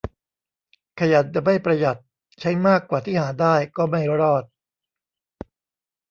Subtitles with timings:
[0.99, 1.97] ขยันแต่ไม่ประหยัด
[2.39, 4.43] ใช้มากกว่าที่หาได้ ก็ไม่รอด